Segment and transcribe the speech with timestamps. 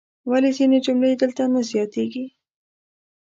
[0.29, 2.25] ولې ځینې جملې دلته نه زیاتیږي؟